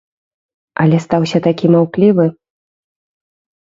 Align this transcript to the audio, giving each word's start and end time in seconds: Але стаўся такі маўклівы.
Але 0.85 0.97
стаўся 1.05 1.43
такі 1.47 1.65
маўклівы. 1.79 2.25